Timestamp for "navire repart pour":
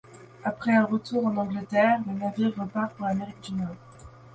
2.15-3.05